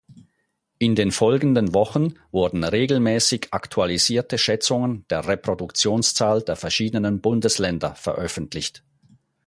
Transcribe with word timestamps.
In 0.79 0.95
den 0.95 1.11
folgenden 1.11 1.75
Wochen 1.75 2.15
wurden 2.31 2.63
regelmäßig 2.63 3.49
aktualisierte 3.51 4.39
Schätzungen 4.39 5.05
der 5.11 5.27
Reproduktionszahl 5.27 6.41
der 6.41 6.55
verschiedenen 6.55 7.21
Bundesländer 7.21 7.93
veröffentlicht. 7.93 8.83